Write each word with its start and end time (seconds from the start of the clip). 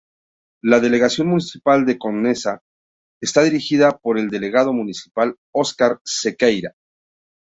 La 0.63 0.79
Delegación 0.79 1.27
Municipal 1.27 1.85
de 1.85 1.99
Conesa, 1.99 2.63
está 3.21 3.43
dirigida 3.43 3.99
por 3.99 4.17
el 4.17 4.29
Delegado 4.29 4.73
Municipal 4.73 5.35
Oscar 5.53 6.01
Sequeira. 6.03 6.73